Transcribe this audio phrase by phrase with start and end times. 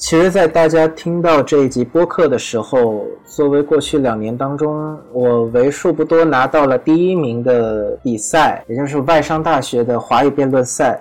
[0.00, 10.98] 其实，在大家听到这一集播客的时候，作为过去两年当中我为数不多拿到了第一名的比赛，也就是外商大学的华语辩论赛，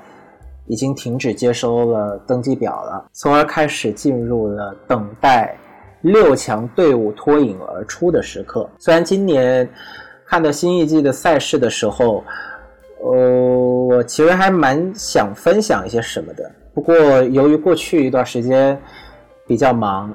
[0.67, 5.57] 已经停止接收了登记表了，从而开始进入了等待
[6.01, 8.69] 六强队伍脱颖而出的时刻。
[8.77, 9.67] 虽然今年
[10.27, 12.21] 看到新一季的赛事的时候，
[13.01, 16.51] 呃，我其实还蛮想分享一些什么的。
[16.73, 18.79] 不过，由于过去一段时间
[19.47, 20.13] 比较忙，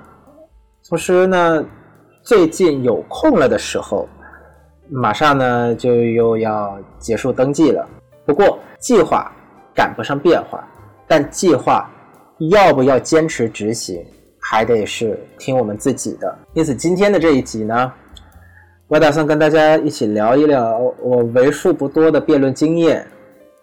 [0.89, 1.65] 同时呢，
[2.23, 4.09] 最近有空了的时候，
[4.91, 7.87] 马上呢就又要结束登记了。
[8.25, 9.33] 不过，计划
[9.75, 10.67] 赶不上变化，
[11.07, 11.91] 但计划
[12.51, 14.05] 要不要坚持执行，
[14.39, 16.39] 还得是听我们自己的。
[16.53, 17.93] 因此，今天的这一集呢，
[18.87, 23.07] 我打算跟大家一起聊一聊我为数不多的辩论经验，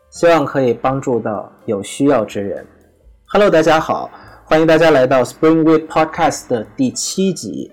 [0.10, 2.66] 希望可以帮助到有需要之人。
[3.28, 4.10] Hello，大家好，
[4.44, 7.72] 欢迎大家来到 Spring Week Podcast 的第七集，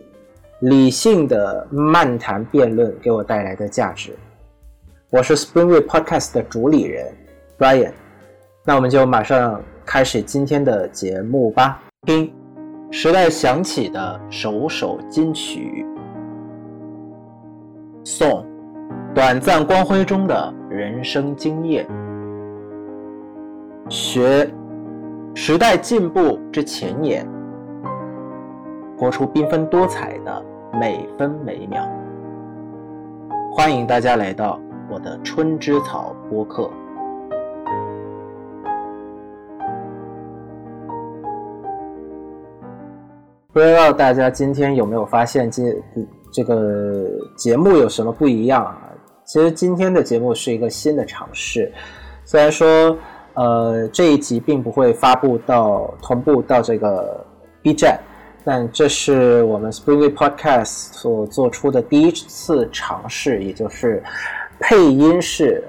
[0.60, 4.14] 理性的漫谈辩论给我带来的价值。
[5.08, 7.10] 我是 Spring Week Podcast 的主理人
[7.58, 7.92] Brian，
[8.66, 11.82] 那我们就马上开始今天的节目吧。
[12.06, 12.30] 听
[12.90, 15.82] 时代响起的首首金曲，
[18.10, 18.42] 颂
[19.14, 21.86] 短暂光辉中的人生经验，
[23.90, 24.50] 学。
[25.34, 27.24] 时代进步之前沿，
[28.98, 30.44] 活出缤纷多彩的
[30.80, 31.86] 每分每秒。
[33.52, 34.58] 欢迎大家来到
[34.90, 36.68] 我的春之草播客。
[43.52, 45.62] 不知道大家今天有没有发现，这
[46.30, 48.78] 这个节目有什么不一样啊？
[49.24, 51.72] 其实今天的节目是一个新的尝试，
[52.24, 52.96] 虽然说。
[53.34, 57.24] 呃，这一集并不会发布到同步到这个
[57.62, 57.96] B 站，
[58.44, 64.02] 但这是我们 Spring Week Podcast 所做出的第一次尝试，也就是
[64.58, 65.62] 配音式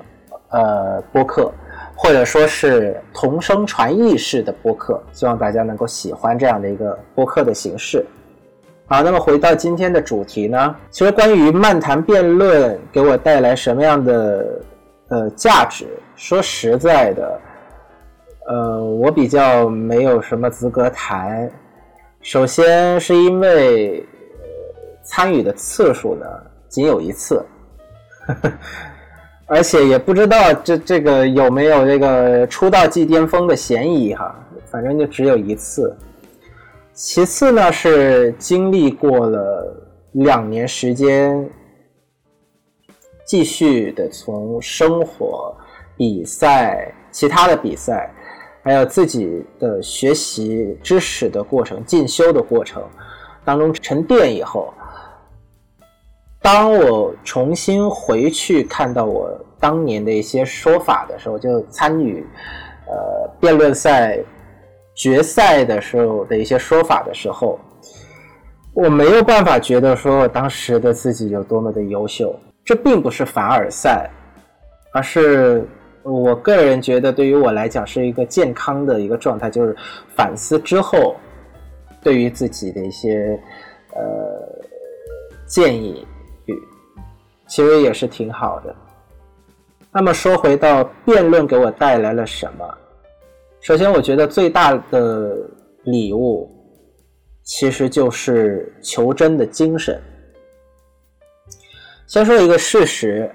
[0.50, 1.54] 呃播客，
[1.96, 8.04] 或者说是同声传译式的播客，希望大家能够喜欢这样的一个播客的形式。
[8.92, 14.62] 好，那么回到今天的主题呢，其实关于漫谈辩论给我带来什么样的
[15.10, 15.86] 呃价值，
[16.16, 17.40] 说实在的。
[18.48, 21.48] 呃，我比较没有什么资格谈。
[22.22, 24.04] 首先是因为
[25.04, 26.26] 参与的次数呢
[26.68, 27.46] 仅有一次，
[29.46, 34.36] 而且也不知道这这个有没有这个出道即巅峰的嫌疑哈。
[34.72, 35.96] 反正就只有一次。
[37.02, 39.74] 其次呢是经历过了
[40.12, 41.50] 两年时间，
[43.26, 45.56] 继续的从生活、
[45.96, 48.14] 比赛、其他的比赛。
[48.62, 52.84] 还有自己的学习知识的过程、进修的过程
[53.46, 54.74] 当中沉淀以后，
[56.42, 62.28] 当我重新回去看到我当年的一些说法的时候，就参与
[62.88, 64.20] 呃辩论赛
[65.00, 67.58] 决赛的时候的一些说法的时候，
[68.74, 72.38] 我没有办法觉得说我当时的自己有多么的优秀。
[72.66, 74.10] 这并不是凡尔赛，
[74.94, 75.66] 而是。
[76.02, 79.76] 我个人觉得，对于我来讲是一个健康的一个状态，就是
[80.16, 81.14] 反思之后，
[82.02, 83.38] 对于自己的一些
[83.94, 84.02] 呃
[85.46, 86.08] 建议，
[87.48, 88.74] 其实也是挺好的。
[89.92, 92.66] 那么说回到辩论给我带来了什么？
[93.62, 95.38] 首先，我觉得最大的
[95.84, 96.50] 礼物
[97.44, 100.02] 其实就是求真的精神。
[102.08, 103.30] 先说一个事实。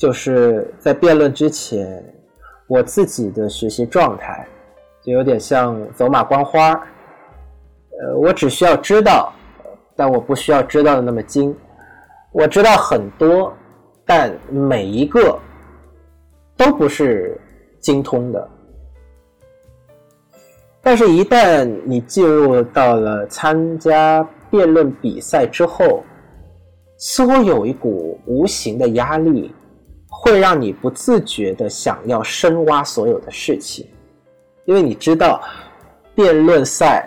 [0.00, 2.00] 就是在辩论之前，
[2.68, 4.46] 我自己的学习状态
[5.02, 6.70] 就有点像走马观花
[8.00, 9.32] 呃，我只需要知道，
[9.96, 11.52] 但我不需要知道的那么精。
[12.30, 13.52] 我知道很多，
[14.06, 15.36] 但每一个
[16.56, 17.36] 都不是
[17.80, 18.48] 精通的。
[20.88, 26.02] 但是，一旦你进入到了参加辩论比赛之后，
[26.96, 29.52] 似乎有一股无形的压力。
[30.08, 33.86] 会让你不自觉的想要深挖所有的事情，
[34.64, 35.42] 因为你知道，
[36.14, 37.06] 辩论赛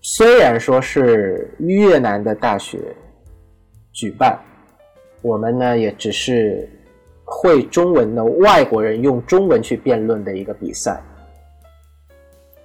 [0.00, 2.80] 虽然说是越南的大学
[3.92, 4.36] 举办，
[5.22, 6.68] 我们呢也只是
[7.24, 11.00] 会中文的外国人用中文去辩论的一个比赛，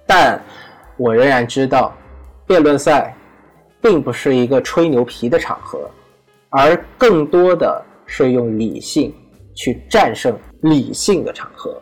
[0.06, 0.40] 但
[0.96, 1.92] 我仍然知道，
[2.46, 3.14] 辩论赛
[3.80, 5.90] 并不是一个吹牛皮的场合，
[6.50, 7.84] 而更多的。
[8.06, 9.12] 是用理性
[9.54, 11.74] 去战胜理性的场合。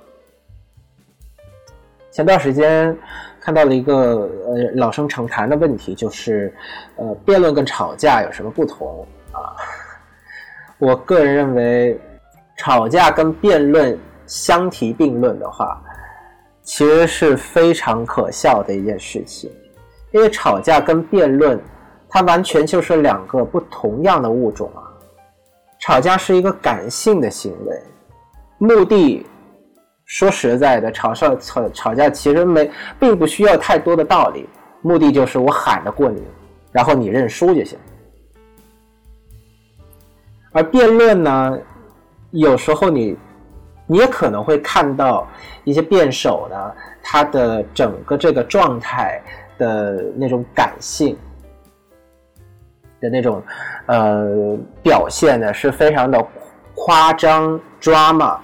[2.12, 2.96] 前段时间
[3.40, 6.54] 看到了一个呃老生常谈的问题，就是
[6.94, 9.50] 呃辩论跟吵架有什么不同啊？
[10.78, 12.00] 我个人认为，
[12.56, 15.82] 吵架跟辩论相提并论的话，
[16.62, 19.50] 其实是非常可笑的一件事情，
[20.12, 21.60] 因为吵架跟辩论，
[22.08, 24.82] 它完全就是两个不同样的物种啊。
[25.80, 27.82] 吵架是一个感性的行为，
[28.58, 29.26] 目的。
[30.04, 32.70] 说实在的，吵吵吵吵架其实没，
[33.00, 34.46] 并不需要太多的道理，
[34.82, 36.22] 目的就是我喊得过你，
[36.70, 37.78] 然后你认输就行。
[40.50, 41.58] 而辩论呢，
[42.30, 43.16] 有时候你
[43.86, 45.26] 你也可能会看到
[45.64, 49.20] 一些辩手呢，他的整个这个状态
[49.58, 51.16] 的那种感性
[53.00, 53.42] 的那种
[53.86, 56.24] 呃表现呢，是非常的
[56.74, 58.38] 夸张 drama。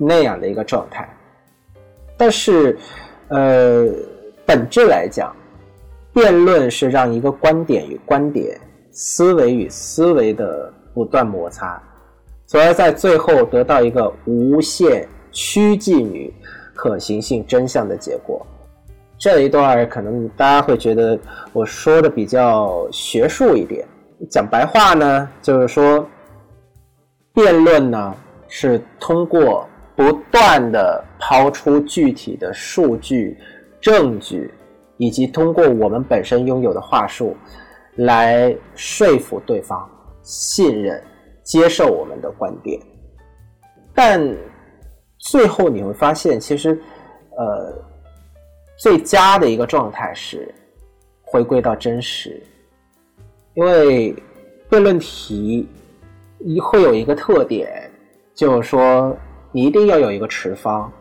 [0.00, 1.08] 那样的一个状态，
[2.16, 2.78] 但是，
[3.30, 3.84] 呃，
[4.46, 5.34] 本质来讲，
[6.12, 8.56] 辩论是让一个观点与观点、
[8.92, 11.82] 思维与思维的不断摩擦，
[12.48, 16.32] 从而在最后得到一个无限趋近于
[16.74, 18.44] 可行性真相的结果。
[19.16, 21.16] 这一段可能大家会觉得
[21.52, 23.86] 我说的比较学术一点，
[24.28, 26.04] 讲白话呢，就是说，
[27.32, 28.12] 辩论呢
[28.48, 29.64] 是通过。
[29.98, 33.36] 不断的抛出具体的数据、
[33.80, 34.48] 证据，
[34.96, 37.36] 以及通过我们本身拥有的话术，
[37.96, 39.90] 来说服对方
[40.22, 41.02] 信任、
[41.48, 42.78] 接受我们的观点。
[43.94, 44.22] 但
[45.16, 46.78] 最后你会发现，其实，
[47.36, 47.74] 呃，
[48.76, 50.54] 最佳的一个状态是
[51.22, 52.40] 回归到真实，
[53.54, 54.14] 因为
[54.68, 55.66] 辩论题
[56.38, 57.90] 一会有一个特点，
[58.34, 59.16] 就是说。
[59.50, 60.92] 你一定要有一个持方，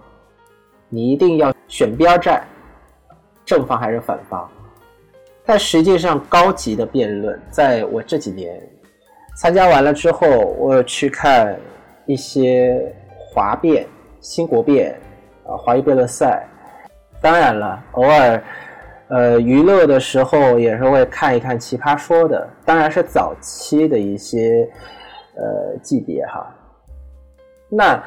[0.87, 2.47] 你一定要选边站，
[3.43, 4.49] 正方还是反方？
[5.45, 8.57] 但实际上，高级的辩论，在我这几年
[9.37, 11.57] 参加完了之后，我去看
[12.05, 12.93] 一些
[13.29, 13.85] 华辩、
[14.19, 14.99] 新国辩
[15.45, 16.45] 啊、华裔辩论赛。
[17.21, 18.43] 当然了，偶尔
[19.09, 24.67] 呃娱乐的时候也是会看一看奇葩说的，当然是早期的一些
[25.35, 26.53] 呃级别哈。
[27.69, 28.03] 那。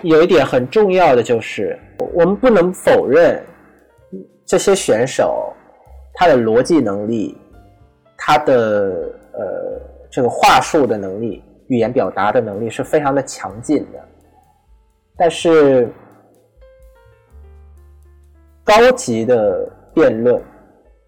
[0.00, 1.78] 有一点很重要的就是，
[2.14, 3.40] 我们不能否认
[4.44, 5.52] 这些选手
[6.14, 7.38] 他的逻辑能力、
[8.16, 8.54] 他的
[9.34, 9.80] 呃
[10.12, 13.98] 这个话术的能力、语言表达的能力是非常的强劲的。
[15.16, 15.90] 但是
[18.62, 20.40] 高级的辩论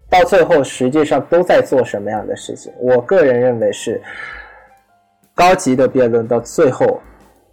[0.09, 2.73] 到最后实际上都在做什么样的事情？
[2.79, 4.01] 我个人认为是
[5.33, 6.99] 高级的辩论到最后。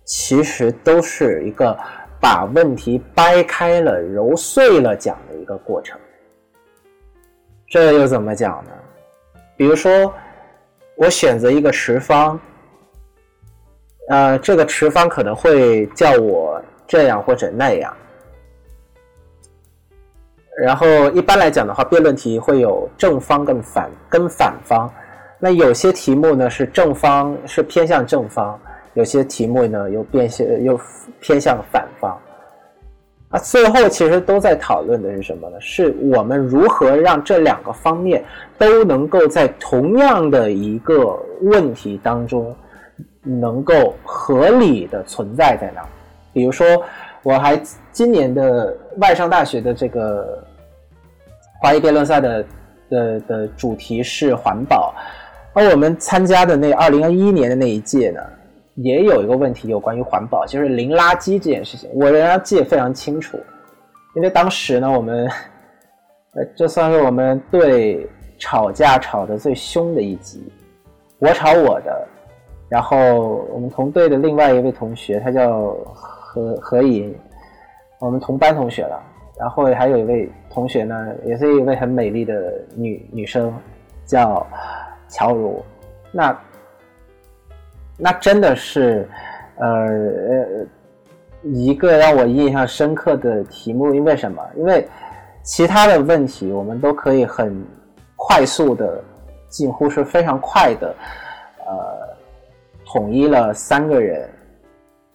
[0.04, 1.78] 其实都是一个
[2.20, 5.96] 把问题掰开了、揉碎了讲的一个过程。
[7.68, 8.72] 这又怎么讲呢？
[9.56, 10.12] 比如说，
[11.02, 12.38] 我选择一个持方，
[14.08, 17.92] 呃，这个持方可能会叫我这样或者那样。
[20.56, 24.88] 然后一般来讲的话，辩论题会有正方跟反跟反方。
[25.40, 28.56] 那有些题目呢是正方是偏向正方。
[28.94, 30.80] 有些题目呢又变向又
[31.18, 32.16] 偏向反方，
[33.32, 35.56] 啊，最后其实都在讨论的是什么呢？
[35.58, 38.22] 是我们如何让这两个方面
[38.58, 42.54] 都能够在同样的一个问题当中，
[43.22, 45.82] 能够合理的存在在那。
[46.34, 46.66] 比如说，
[47.22, 47.58] 我还
[47.90, 50.44] 今年的外商大学的这个
[51.58, 52.44] 华裔辩论赛的
[52.90, 54.94] 的的主题是环保，
[55.54, 58.20] 而我们参加的那二零二一年的那一届呢？
[58.76, 63.38] 也有一个问题有关于环保，就是零垃圾这件事情，我仍然记得非常清楚。
[64.14, 65.28] 因为当时呢，我们
[66.34, 70.42] 呃，这算是我们队吵架吵得最凶的一集，
[71.18, 72.08] 我吵我的，
[72.70, 77.14] 然后我们同队的另外一位同学，他叫何何颖，
[78.00, 79.02] 我们同班同学了，
[79.38, 83.52] 然后还有一位同学呢，也是一位很美丽的女女生，
[84.06, 84.46] 叫
[85.08, 85.62] 乔茹，
[86.10, 86.34] 那。
[88.04, 89.08] 那真的是，
[89.58, 90.66] 呃，
[91.44, 93.94] 一个让我印象深刻的题目。
[93.94, 94.42] 因为什么？
[94.56, 94.88] 因为
[95.44, 97.64] 其他的问题我们都可以很
[98.16, 99.00] 快速的，
[99.48, 100.92] 近乎是非常快的，
[101.64, 101.74] 呃，
[102.86, 104.28] 统一了三个人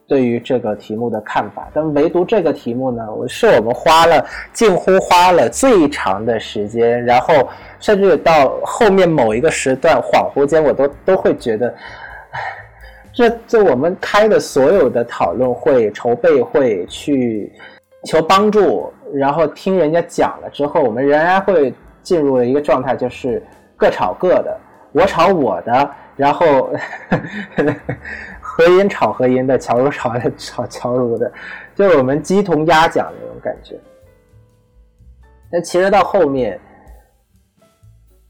[0.07, 1.67] 对于这个题目的看法。
[1.73, 7.49] 但唯独这个题目呢，我是我们花了近乎花了最长的时间，然后
[7.81, 11.75] 甚至到后面某一个时段，恍惚间我都都会觉得。
[13.17, 17.51] 这这我们开的所有的讨论会、筹备会、去
[18.03, 23.41] 求帮助，然后听人家讲了之后，我们仍然会进入了一个状态，就是
[23.75, 24.55] 各吵各的，
[24.91, 26.69] 我吵我的，然后
[28.39, 31.31] 和音吵和音的，乔如吵吵乔如的，
[31.73, 33.75] 就是我们鸡同鸭讲那种感觉。
[35.51, 36.59] 但其实到后面，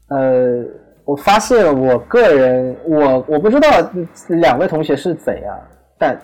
[0.08, 0.64] 呃，
[1.08, 3.66] 我发现我个人，我我不知道
[4.28, 5.58] 两位同学是怎样，
[5.96, 6.20] 但。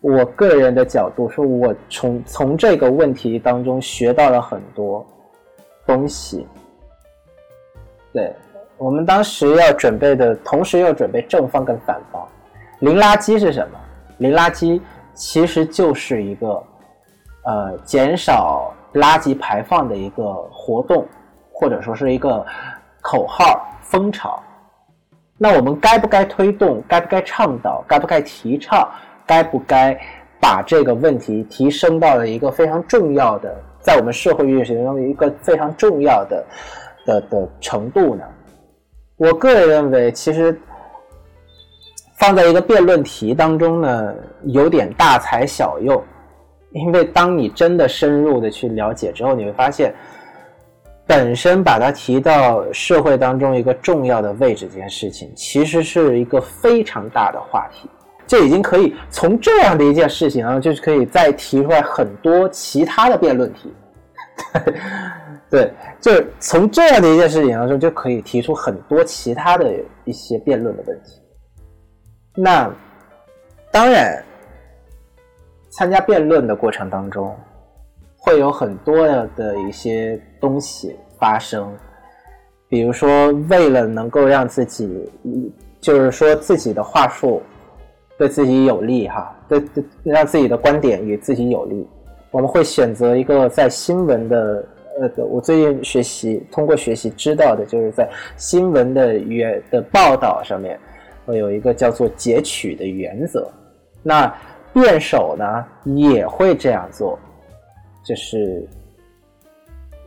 [0.00, 5.04] 我个人的角度说，我从从这个问题当中学到了很多
[5.84, 6.46] 东西。
[8.12, 8.32] 对
[8.76, 12.24] 我们当时要准备的，同时要准备正方跟反方。
[12.78, 13.78] 零垃圾是什么？
[14.18, 14.80] 零垃圾
[15.14, 16.62] 其实就是一个
[17.42, 21.04] 呃减少垃圾排放的一个活动，
[21.52, 22.46] 或者说是一个
[23.02, 24.42] 口号风潮。
[25.36, 26.82] 那我们该不该推动？
[26.88, 27.84] 该不该倡导？
[27.86, 28.88] 该不该提倡？
[29.26, 29.98] 该不该
[30.40, 36.44] 把这个问题提升到了一个非常重要的，在我们社会运行中一个非常重要的
[37.04, 38.24] 的的程度呢？
[39.16, 40.58] 我个人认为，其实
[42.16, 44.14] 放在一个辩论题当中呢，
[44.44, 46.02] 有点大材小用，
[46.70, 49.94] 因为当你真的深入的去了解之后，你会发现，
[51.08, 57.88] 本身把它提到社会当中一个重要的位置这件事情，其实是一个非常大的话题。
[58.26, 63.72] 就已经可以从这样的一件事情啊，就是可以再提出来很多其他的辩论题，
[65.48, 69.72] 对，就是从这样的一件事情当中就可以提出很多其他的
[70.04, 71.22] 一些辩论的问题。
[72.34, 72.70] 那
[73.72, 74.22] 当然，
[75.70, 77.34] 参加辩论的过程当中，
[78.28, 81.74] 会有很多的一些东西发生，
[82.68, 85.10] 比如说为了能够让自己，
[85.80, 87.42] 就是说自己的话术。
[88.18, 91.86] 对自己有利哈，对对，让自己的观点与自己有利，
[92.32, 94.64] 我们会选择一个在新闻的
[95.00, 100.76] 呃，我最近学习通过学习知道的，就是在新闻的原的报道上面，
[101.24, 103.48] 会有一个叫做截取的原则。
[104.02, 104.34] 那
[104.72, 107.16] 辩手呢也会这样做，
[108.08, 108.66] 就是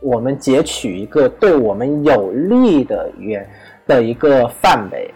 [0.02, 3.48] 我们截取一个对我们有利的原
[3.86, 5.08] 的一个范围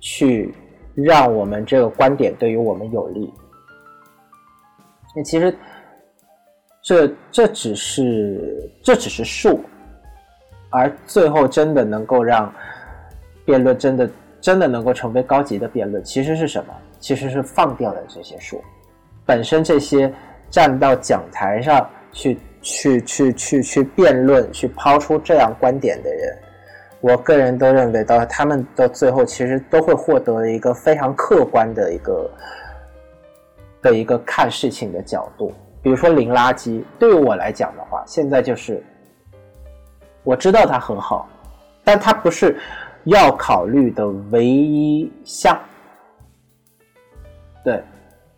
[0.00, 0.52] 去。
[0.96, 3.34] 让我们这个观点对于我们有利。
[5.12, 5.52] 那其实，
[6.80, 9.60] 这这只是这只是术，
[10.70, 12.54] 而最后真的能够让
[13.44, 14.08] 辩论真的
[14.40, 16.72] 真的能够成为高级的辩论，其实是什么？
[17.00, 18.62] 其实是放掉了这些术。
[19.26, 20.14] 本身这些
[20.48, 26.38] 站到讲台上去去去去去辩论、去抛出这样观点的人。
[27.02, 32.30] 我个人都认为，到他们到最后，其实都会获得一个非常客观的一个
[33.82, 35.52] 的一个看事情的角度。
[35.82, 38.82] 比如说零垃圾，对于我来讲的话，现在就是
[40.22, 41.28] 我知道它很好，
[41.84, 42.56] 但它不是
[43.04, 45.58] 要考虑的唯一项。
[47.62, 47.82] 对，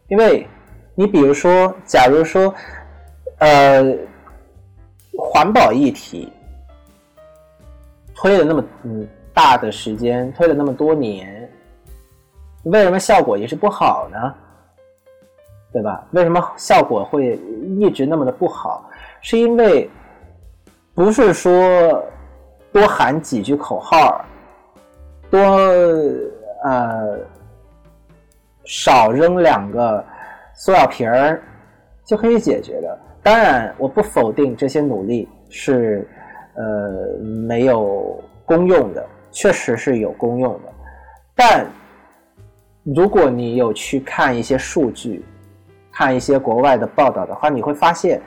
[0.08, 0.44] 因为
[0.96, 2.52] 你比如说，假如说，
[3.38, 3.84] 呃，
[5.16, 6.32] 环保议题。
[8.14, 11.50] 推了那么嗯大的时间，推了那么多年，
[12.64, 14.34] 为什么效果也是不好呢？
[15.72, 16.06] 对吧？
[16.12, 17.38] 为什么效果会
[17.78, 18.88] 一直那么的不好？
[19.20, 19.90] 是因为
[20.94, 22.02] 不是说
[22.72, 24.24] 多喊几句口号，
[25.30, 25.38] 多
[26.64, 27.18] 呃
[28.64, 30.02] 少扔两个
[30.54, 31.42] 塑料瓶儿
[32.06, 32.98] 就可以解决的。
[33.22, 36.08] 当然，我不否定这些努力是。
[36.58, 40.72] 呃，没有公用的，确实是有公用的，
[41.34, 41.66] 但
[42.82, 45.22] 如果你有去看一些数据，
[45.92, 48.22] 看一些国外的报道的话，你会发现，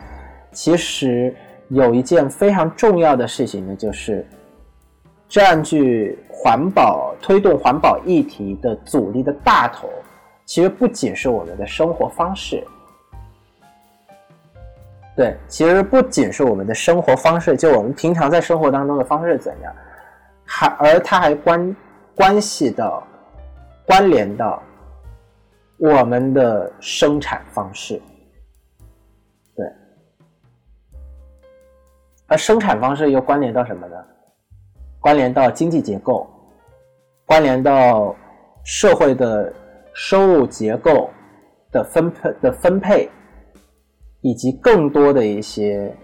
[0.51, 1.36] 其实
[1.69, 4.24] 有一件非常重要的事情呢，就是
[5.27, 9.89] 占据环保、推动环保议题的阻力的大头，
[10.45, 12.63] 其实不仅是我们的生活方式。
[15.19, 19.75] 对，其实不仅是我们的生活方式，就我们平常在生活当中的方式怎样，
[20.45, 21.75] 还而它还关
[22.15, 23.05] 关系到、
[23.85, 24.63] 关联到
[25.77, 28.01] 我们的生产方式。
[29.57, 29.67] 对，
[32.27, 33.97] 而生产方式又关联到什么呢？
[35.01, 36.29] 关联到经济结构，
[37.25, 38.15] 关联到
[38.63, 39.51] 社会的
[39.93, 41.09] 收入结构
[41.73, 43.11] 的分配的分配。
[44.21, 45.95] 以及更多的一些，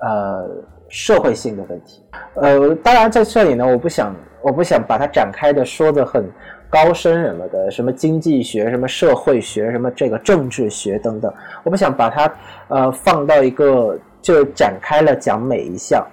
[0.00, 0.48] 呃，
[0.88, 2.02] 社会性的问题。
[2.34, 6.30] 呃，当然在这里呢，我不想我不想把它展开的说的很
[6.70, 11.32] 高深什么的，什么经济学、什么社会学、什么这个政治学等等，
[11.64, 12.34] 我不想把它
[12.68, 16.06] 呃放到一个就展开了讲每一项。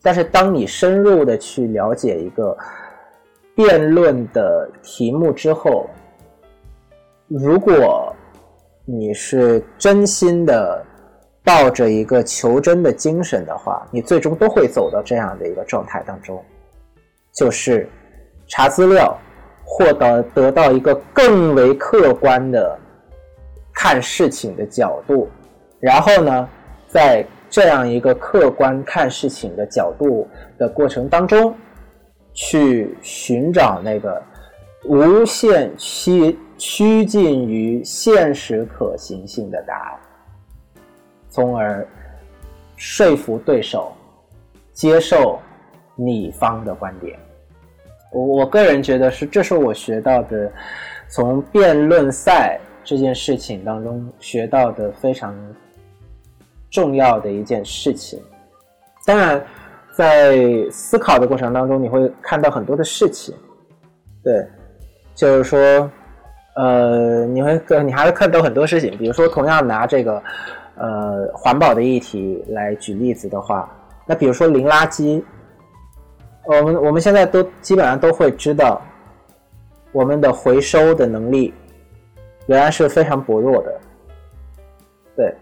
[0.00, 2.56] 但是当你深入的去了解一个
[3.56, 5.90] 辩论的题目之后，
[7.26, 8.14] 如果
[8.90, 10.82] 你是真心的
[11.44, 16.42] 抱着一个求真的精神的话，你最终都会走到这样的一个状态当中，
[17.34, 17.86] 就是
[18.48, 19.14] 查资料，
[19.62, 22.78] 获得得到一个更为客观的
[23.74, 25.28] 看事情的角度，
[25.80, 26.48] 然后呢，
[26.86, 30.26] 在这样一个客观看事情的角度
[30.56, 31.54] 的过程当中，
[32.32, 34.22] 去寻找那个
[34.88, 36.36] 无限期。
[36.60, 40.00] 趋近于现实可行性的答案，
[41.30, 41.86] 从而
[42.74, 43.92] 说服对手
[44.72, 45.38] 接受
[45.94, 47.16] 你方的观点。
[48.10, 50.50] 我我个人觉得是，这是我学到的，
[51.08, 55.32] 从辩论赛这件事情当中学到的非常
[56.70, 58.20] 重要的一件事情。
[59.06, 59.40] 当然，
[59.92, 63.32] 在思考的过程当中，你会看到很多的事情，
[64.24, 64.44] 对，
[65.18, 65.90] 就是说。
[66.60, 70.20] 呃，你会你还会看到很多事情，比如说，同样拿这个
[70.74, 73.72] 呃环保的议题来举例子的话，
[74.04, 75.22] 那比如说零垃圾，
[76.46, 78.82] 我们我们现在都基本上都会知道，
[79.92, 81.54] 我们的回收的能力
[82.46, 83.80] 仍然是非常薄弱的，
[85.14, 85.32] 对，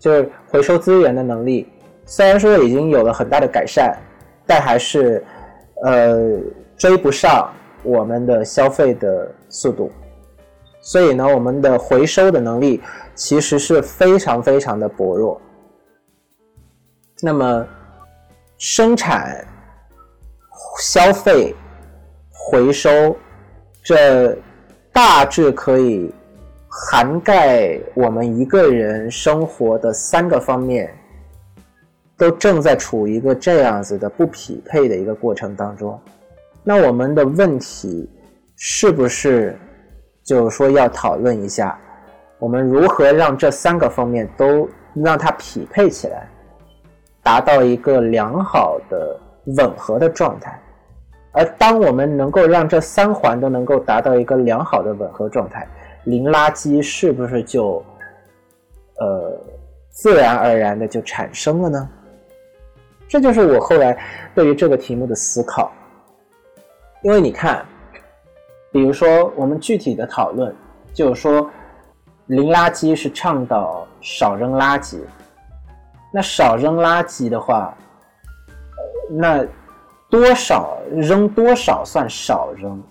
[0.00, 1.68] 就是回收资源的能力，
[2.04, 3.96] 虽然说已经有了很大的改善，
[4.44, 5.24] 但还是
[5.84, 6.18] 呃
[6.76, 7.48] 追不上
[7.84, 9.92] 我们的消费的速度。
[10.80, 12.82] 所以呢，我们的回收的能力
[13.14, 15.40] 其实是非常非常的薄弱。
[17.22, 17.66] 那么，
[18.58, 19.46] 生产、
[20.82, 21.54] 消费、
[22.30, 23.16] 回收，
[23.82, 24.36] 这
[24.92, 26.12] 大致可以
[26.68, 30.94] 涵盖我们一个人生活的三个方面，
[32.18, 35.98] 都正在处于一个这样子的不匹配的一个过程当中。
[36.64, 38.10] 那我们的问题
[38.56, 39.56] 是不是？
[40.24, 41.78] 就是说，要讨论一下，
[42.38, 46.26] 我们如何让这三个方面都让它匹配起来，
[47.22, 49.20] 达到一个良好的
[49.58, 50.58] 吻合的状态。
[51.32, 55.68] 而当我们能够让这三环都能够达到一个良好的吻合状态，
[56.04, 57.84] 零垃圾是不是就
[59.00, 59.38] 呃
[59.90, 61.86] 自然而然的就产生了呢？
[63.06, 63.94] 这就是我后来
[64.34, 65.70] 对于这个题目的思考。
[67.04, 67.64] 因为你看。
[68.72, 70.52] 比如说，我们具体的讨论，
[70.92, 71.48] 就是说，
[72.26, 74.98] 零垃圾是倡导少扔垃圾。
[76.12, 77.72] 那少扔垃圾的话，
[79.08, 79.46] 那
[80.10, 82.82] 多少扔多少算少扔，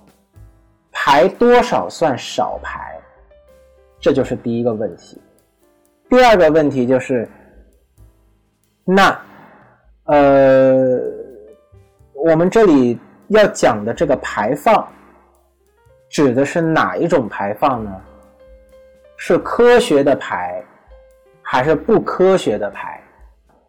[0.89, 2.97] 排多少算少排，
[3.99, 5.21] 这就是第一个问题。
[6.09, 7.27] 第二个问题就是，
[8.85, 9.19] 那
[10.05, 10.97] 呃，
[12.13, 12.97] 我们这里
[13.33, 14.87] 要讲的这个排放。
[16.09, 17.91] 指的是哪一种排放呢？
[19.17, 20.63] 是科学的排，
[21.41, 23.01] 还是不科学的排？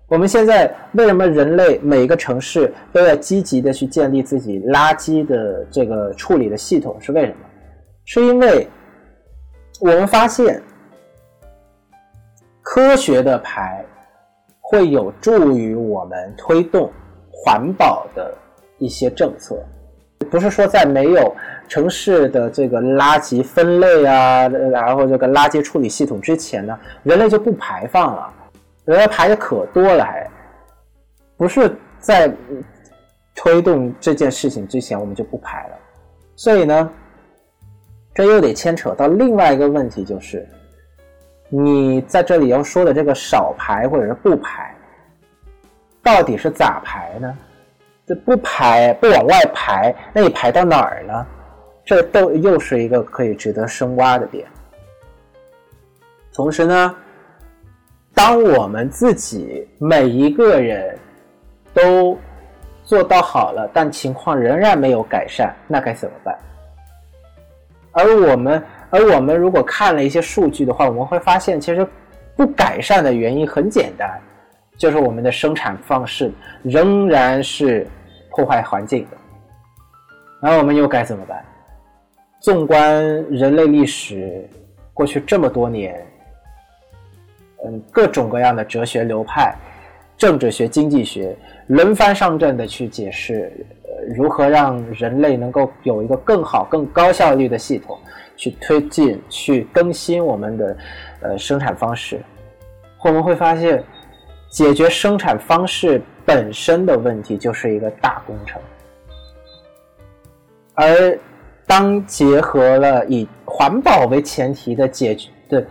[0.09, 7.01] 我们现在为什么人类每个城市都要积极的去建立自己垃圾的这个处理的系统？
[7.01, 7.37] 是为什么？
[8.05, 8.69] 是因为
[9.81, 10.63] 我们发现
[12.61, 13.83] 科学的排
[14.61, 16.93] 会有助于我们推动
[17.33, 18.37] 环保的
[18.79, 19.57] 一些政策。
[20.31, 21.37] 不是说在没有
[21.69, 28.33] 城市的这个垃圾分类啊，然后这个垃圾处理系统之前呢，人类就不排放了，
[28.85, 30.29] 人类排的可多了，还
[31.37, 32.33] 不是在
[33.35, 35.77] 推动这件事情之前我们就不排了，
[36.37, 36.91] 所以呢，
[38.15, 40.49] 这又得牵扯到另外一个问题，就是
[41.49, 44.75] 你在这里要说的这个少排或者是不排，
[46.03, 47.37] 到底是咋排呢？
[48.07, 51.27] 这不排不往外排，那你排到哪儿呢？
[51.85, 54.47] 这都又是一个可以值得深挖的点。
[56.33, 56.95] 同时呢，
[58.15, 60.99] 当我们自己每一个人
[61.73, 62.19] 都
[62.85, 66.37] 做到好了，但情况仍然没有改善，那该怎么办？
[67.93, 71.87] 而我们，而我们如果看了一些数据的话，我们会发现，其实
[72.37, 74.21] 不改善的原因很简单。
[74.77, 76.33] 就是我们的生产方式
[76.63, 77.87] 仍然是
[78.31, 79.17] 破坏环境的，
[80.43, 81.45] 那我们又该怎么办？
[82.41, 84.47] 纵观人类历史
[84.93, 86.05] 过去这么多年，
[87.65, 89.55] 嗯，各种各样的哲学流派
[90.19, 91.35] 政治学、经济学
[91.69, 93.51] 轮番上阵的去解释，
[93.85, 97.99] 呃，如何让人类能够有一个更好、更高效率的系统，
[98.37, 100.77] 去推进、去更新我们的
[101.21, 102.21] 呃生产方式。
[103.03, 103.83] 我们会发现，
[104.55, 108.63] 解决生产方式本身的问题就是一个大工程，
[110.75, 111.19] 而
[111.67, 115.67] 当结合了以环保为前提的解决的。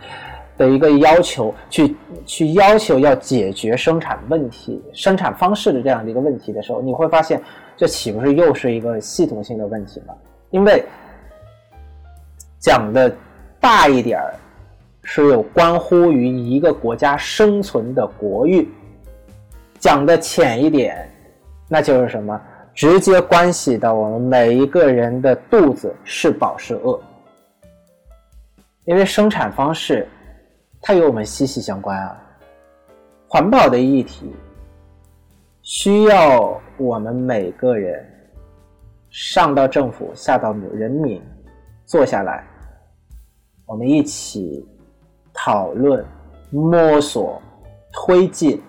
[0.56, 7.42] 的一个要求，去去要求要解决生产问题、生产方式的这样的一个问题的时候，你会发现，
[7.76, 10.14] 这岂不是又是一个系统性的问题吗？
[10.52, 10.84] 因为
[12.60, 13.12] 讲的
[13.58, 14.32] 大一点儿，
[15.04, 18.64] 是有关乎于一个国家生存的国域；
[19.78, 21.08] 讲的浅一点，
[21.68, 22.40] 那就是什么？
[22.74, 27.00] 直接关系到我们每一个人的肚子是饱是饿，
[28.86, 30.08] 因为生产方式。
[30.86, 32.20] 它与我们息息相关啊！
[33.26, 34.30] 环保的议题
[35.62, 38.06] 需要我们每个人
[39.08, 41.22] 上到政府，下到人民，
[41.86, 42.44] 坐下来，
[43.64, 44.62] 我们一起
[45.44, 46.02] 讨论、
[46.48, 47.38] 摸索、
[47.92, 48.62] 推进，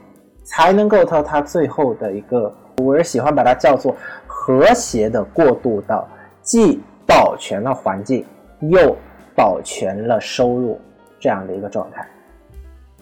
[0.44, 3.96] 才能够到它最后的一个，我是喜欢把它叫做
[4.28, 6.06] 和谐的过渡到
[6.42, 8.26] 既保全了环境，
[8.60, 8.94] 又
[9.34, 10.78] 保全了收入。
[11.18, 12.06] 这样的一个状态，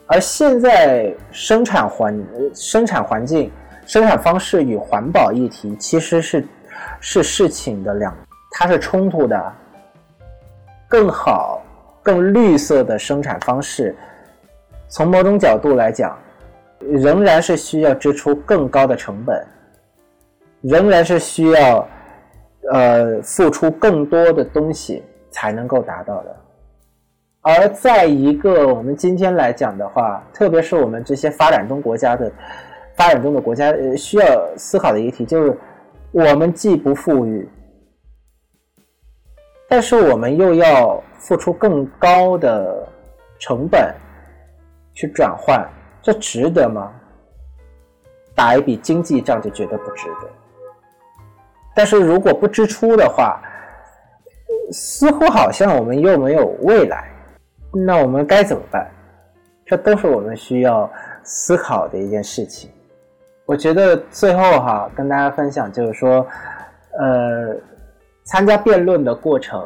[0.06, 3.52] 而现在生产环生产环境、
[3.88, 6.48] 生产方式与环保议题其实是
[7.02, 8.16] 是事情的两，
[8.52, 9.54] 它是冲突的。
[10.88, 11.63] 更好、
[12.04, 13.96] 更绿色的生产方式，
[14.90, 16.16] 从某种角度来讲，
[16.80, 19.42] 仍然是需要支出更高的成本，
[20.62, 21.88] 仍然是需要
[22.72, 26.36] 呃付出更多的东西才能够达到的。
[27.42, 32.32] 而在一个我们今天来讲的话，特别是我们这些发展中国家的
[32.96, 35.58] 发展中的国家，需要思考的议题就是：
[36.12, 37.50] 我们既不富裕，
[39.74, 42.88] 但是我们又要付出更高的
[43.40, 43.92] 成本
[44.94, 45.68] 去转换，
[46.00, 46.92] 这值得吗？
[48.36, 50.30] 打一笔经济账就觉得不值得。
[51.74, 53.42] 但是如果不支出的话，
[54.72, 57.10] 似乎好像我们又没有未来。
[57.72, 58.88] 那我们该怎么办？
[59.66, 60.88] 这都是我们需要
[61.24, 62.70] 思考的一件事情。
[63.48, 66.24] 我觉得最后哈，跟大家分享就是说，
[67.00, 67.56] 呃，
[68.24, 69.64] 参加辩论的过程，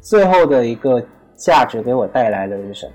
[0.00, 1.02] 最后的一个
[1.34, 2.92] 价值给我带来的是什么？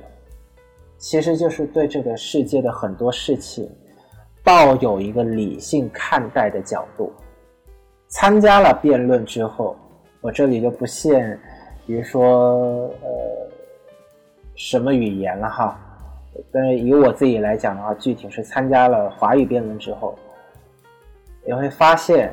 [0.98, 3.70] 其实就是对这个世界的很多事情
[4.44, 7.12] 抱有一个理性看待的角度。
[8.08, 9.76] 参加了辩论之后，
[10.22, 11.40] 我这里就不限，
[11.86, 12.58] 比如说
[13.02, 13.52] 呃。
[14.54, 15.80] 什么语言了哈？
[16.52, 20.14] 但是以我自己来讲的话，具体是参加了华语辩论之后，
[21.44, 22.32] 你会发现，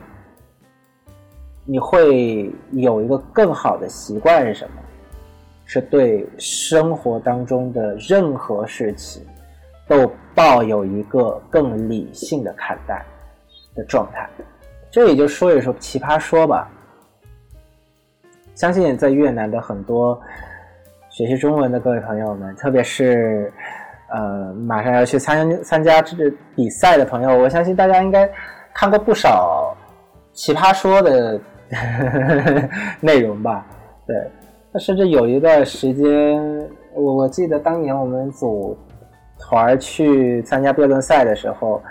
[1.70, 4.82] 你会有一个更好的习惯是什么？
[5.66, 9.22] 是对生活当中的任何事情
[9.86, 13.04] 都抱有一个更理性的看待
[13.74, 14.26] 的状态。
[14.90, 16.70] 这也就说一说奇葩说吧。
[18.54, 20.18] 相信在越南的很多。
[21.10, 23.52] 学习中文的各位朋友们，特别是
[24.08, 28.30] 呃马上要去参参加这个比赛的朋友，我相信大家应该
[28.72, 29.76] 看过不少
[30.32, 31.38] 奇葩说的
[33.00, 33.66] 内容吧？
[34.06, 34.16] 对，
[34.72, 38.76] 那甚至有一段时间，我我记得当年我们组
[39.38, 41.82] 团去参加辩论赛的时候，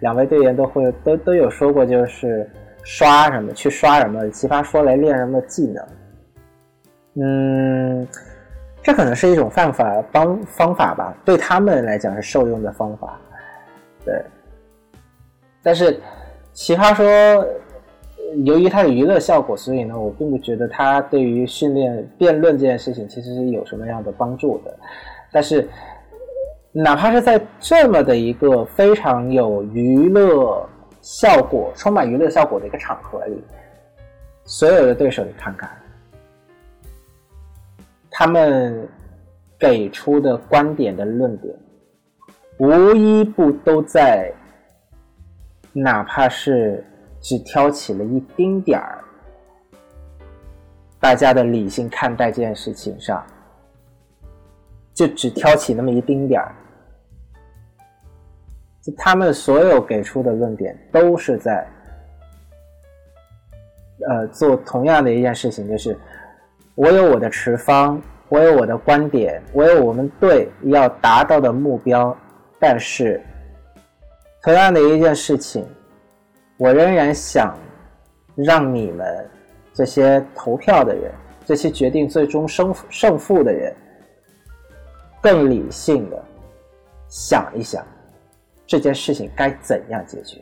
[0.00, 2.48] 两位队员都会都都有说过，就是
[2.82, 5.86] 刷什么去刷什么奇葩说来练什么技能，
[7.20, 8.08] 嗯。
[8.82, 13.18] 这可能是一种方法方方法吧，对他们来讲是受用的方法，
[14.04, 14.14] 对。
[15.60, 16.00] 但是
[16.52, 17.04] 奇葩说，
[18.44, 24.76] 由于它的娱乐效果，所以呢，我并不觉得它对于训练辩论这件事情其实是有什么样的帮助的。
[25.32, 25.68] 但是，
[26.72, 30.68] 哪怕是在这么的一个非常有娱乐
[31.00, 33.42] 效果、充满娱乐效果的一个场合里，
[34.44, 35.70] 所有的对手，你看看。
[38.10, 38.88] 他们
[39.58, 41.54] 给出的观点的论点，
[42.58, 44.32] 无一不都在，
[45.72, 46.82] 哪怕是
[47.26, 49.02] 只挑起了一丁点儿，
[51.00, 53.20] 大家的理性看待这件事情上，
[54.94, 56.54] 就只挑起那么一丁点儿，
[58.80, 61.66] 就他们所有给出的论点都是在，
[64.08, 65.98] 呃，做同样的一件事情，就是。
[66.76, 72.14] 我有我的持方，我有我的观点，我有我们队要达到的目标，
[72.60, 73.18] 但是
[74.42, 75.66] 同样的一件事情，
[76.58, 77.56] 我仍然想
[78.34, 79.28] 让你们
[79.74, 81.12] 这些投票的人，
[81.44, 83.74] 这些决定最终胜胜负的人，
[85.20, 86.24] 更理性的
[87.08, 87.86] 想一想
[88.66, 90.40] 这件事情该怎样解决。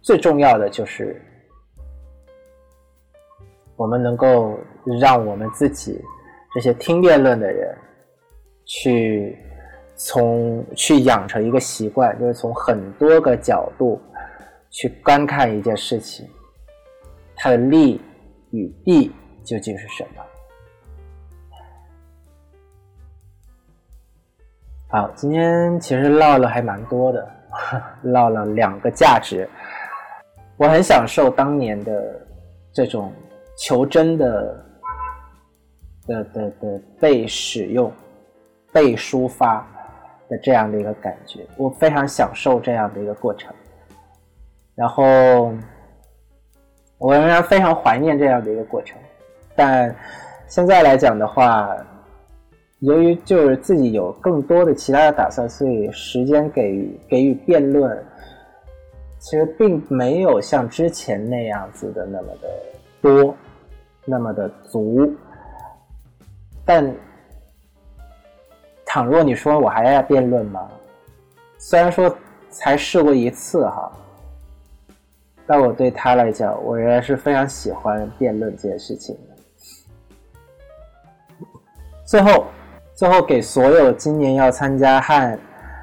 [0.00, 1.20] 最重要的就是，
[3.76, 4.58] 我们能够
[4.98, 6.02] 让我们自己
[6.54, 7.76] 这些听辩论的人，
[8.64, 9.38] 去
[9.94, 14.00] 从去养成一个习惯，就是从很多个角度
[14.70, 16.28] 去观看一件事情，
[17.36, 18.00] 它的利
[18.50, 20.22] 与弊究竟是什么。
[24.90, 27.30] 好，今天其实唠了还蛮多的，
[28.04, 29.48] 唠了两个价值。
[30.56, 32.26] 我很享受当年的
[32.72, 33.12] 这种
[33.56, 34.66] 求真的
[36.06, 37.92] 的的的被使用、
[38.72, 39.66] 被抒发
[40.28, 43.54] 的这样的一个感觉，我非常享受这样的一个过程。
[44.78, 45.52] 然后
[46.98, 48.96] 我仍然非常怀念这样的一个过程，
[49.56, 49.92] 但
[50.46, 51.76] 现在来讲的话，
[52.78, 58.04] 由于就是自己有更多的其他的打算，所以时间给予给予辩论。
[59.18, 62.48] 其实并没有像之前那样子的那么的
[63.02, 63.34] 多，
[64.04, 65.12] 那么的足。
[66.64, 66.94] 但
[68.86, 70.68] 倘若你说我还要辩论吗？
[71.58, 72.16] 虽然说
[72.48, 73.90] 才试过一次哈，
[75.48, 79.34] 但我对他来讲，我仍然是非常喜欢辩论这件事情的。
[82.04, 82.46] 最后，
[82.94, 85.38] 最后给所有今年要参加和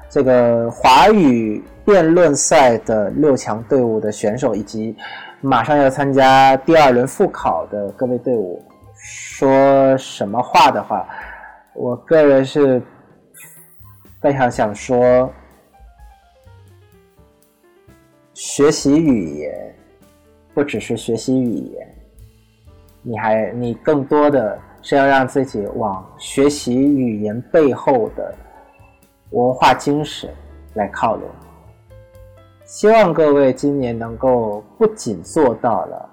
[0.08, 1.62] 这个华语。
[1.86, 4.96] 辩论赛的六强队伍的选手，以及
[5.40, 8.60] 马上要参加第二轮复考的各位队伍，
[8.96, 11.06] 说什么话的话，
[11.74, 12.82] 我个人是
[14.20, 15.32] 非常想说：
[18.36, 19.74] 学习语言
[20.52, 21.88] 不只是学习语言，
[23.00, 28.34] 你还你更多的是要让自己往学习语言背后的
[29.30, 30.28] 文化精神
[30.74, 31.22] 来靠拢。
[32.66, 36.06] 希望各位今年能够不仅做到了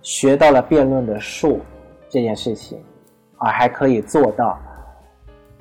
[0.00, 1.60] 学到了辩论的术
[2.08, 2.82] 这件事情，
[3.36, 4.58] 而还可以做到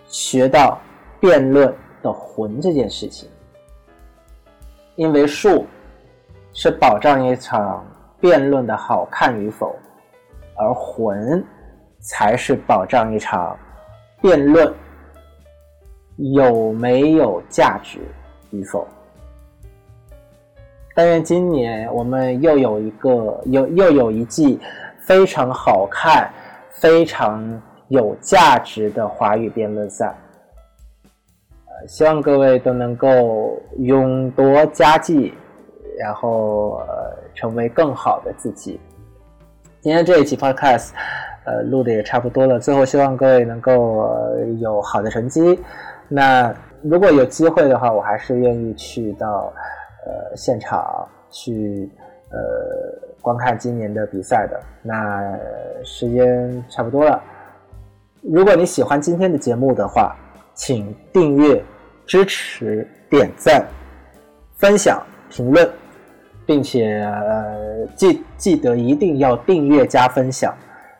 [0.07, 0.79] 学到
[1.19, 3.29] 辩论的魂这件事情。
[4.99, 5.65] 因为术
[6.51, 7.87] 是保障一场
[8.19, 9.73] 辩论的好看与否，
[10.57, 11.41] 而魂
[12.01, 13.57] 才是保障一场
[14.21, 14.73] 辩论
[16.17, 17.99] 有没有价值
[18.51, 18.85] 与否。
[20.93, 24.59] 但愿今年我们又有一个又又有一季
[24.97, 26.29] 非常好看、
[26.71, 27.41] 非常
[27.87, 30.13] 有价值的华语辩论赛。
[31.87, 35.33] 希望各位都能够勇夺佳绩，
[35.97, 38.79] 然后呃成为更好的自己。
[39.81, 40.89] 今天这一期 Podcast，
[41.45, 42.59] 呃，录的也差不多了。
[42.59, 44.07] 最后希望各位能够
[44.59, 45.59] 有好的成绩。
[46.07, 49.51] 那如果有机会的话，我还是愿意去到。
[50.05, 51.91] 呃，现场去
[52.31, 52.39] 呃
[53.21, 55.37] 观看今年的比赛的，那
[55.83, 57.21] 时间差不多了。
[58.21, 60.15] 如果你喜欢今天的节目的话，
[60.59, 61.63] 请订阅、
[62.05, 63.65] 支持、点赞、
[64.57, 65.67] 分享、评论，
[66.45, 70.53] 并且呃记记得一定要订阅加分享，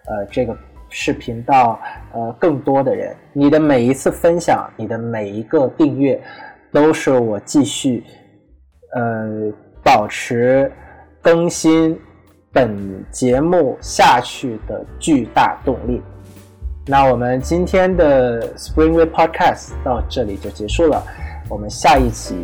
[0.05, 1.77] 呃这个视频到
[2.13, 3.13] 呃更多的人。
[3.33, 6.19] 你的每一次分享，你的每一个订阅，
[6.71, 8.05] 都是我继续。
[8.95, 9.51] 呃，
[9.83, 10.71] 保持
[11.21, 11.99] 更新
[12.53, 16.01] 本节目下去的巨大动力。
[16.91, 21.03] 那我们今天的 Spring Week Podcast 到这里就结束了，
[21.47, 22.35] 我们下一期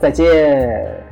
[0.00, 1.07] 再见。